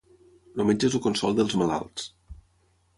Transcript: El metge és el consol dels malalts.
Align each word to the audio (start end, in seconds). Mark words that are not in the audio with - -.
El 0.59 0.65
metge 0.69 0.89
és 0.89 0.97
el 1.01 1.05
consol 1.09 1.39
dels 1.41 1.57
malalts. 1.63 2.11